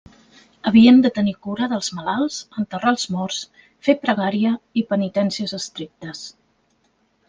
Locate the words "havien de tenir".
0.69-1.33